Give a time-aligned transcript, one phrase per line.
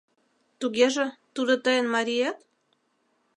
[0.59, 1.05] —Тугеже,
[1.35, 2.37] тудо тыйын мариет?